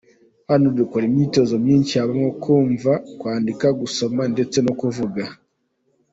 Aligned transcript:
Hano 0.49 0.67
dukora 0.77 1.03
imyitozo 1.09 1.53
myinshi 1.63 1.93
haba 1.99 2.13
kumva, 2.43 2.91
kwandika, 3.19 3.65
gusoma 3.81 4.21
ndetse 4.33 4.57
no 4.65 4.73
kuvuga. 4.79 5.23